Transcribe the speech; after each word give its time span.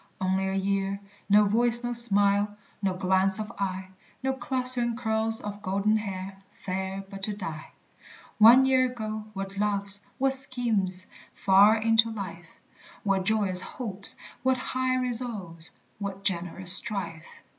Only 0.19 0.47
a 0.47 0.55
year, 0.55 0.99
no 1.29 1.45
voice, 1.45 1.83
no 1.83 1.93
smile, 1.93 2.57
No 2.81 2.95
glance 2.95 3.39
of 3.39 3.51
eye, 3.59 3.89
No 4.23 4.33
clustering 4.33 4.95
curls 4.95 5.41
of 5.41 5.61
golden 5.61 5.97
hair, 5.97 6.41
Fair 6.49 7.03
but 7.07 7.21
to 7.21 7.33
die! 7.35 7.69
One 8.39 8.65
year 8.65 8.87
ago, 8.87 9.25
what 9.33 9.59
loves, 9.59 10.01
what 10.17 10.33
schemes 10.33 11.05
Far 11.35 11.75
into 11.77 12.09
life! 12.09 12.59
What 13.03 13.25
joyous 13.25 13.61
hopes, 13.61 14.15
what 14.41 14.57
high 14.57 14.95
resolves, 14.95 15.69
What 15.99 16.23
generous 16.23 16.73
strife! 16.73 17.43